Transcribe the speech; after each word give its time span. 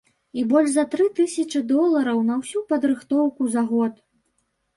І 0.43 0.43
больш 0.51 0.69
за 0.77 0.85
тры 0.93 1.03
тысячы 1.19 1.61
долараў 1.73 2.23
на 2.31 2.39
ўсю 2.41 2.65
падрыхтоўку 2.75 3.51
за 3.59 3.67
год! 3.71 3.93